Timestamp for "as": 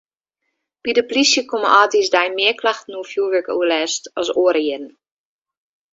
4.19-4.29